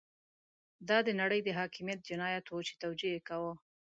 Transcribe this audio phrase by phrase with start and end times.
[0.89, 3.53] دا د نړۍ د حاکميت جنايت وو چې توجیه يې کاوه.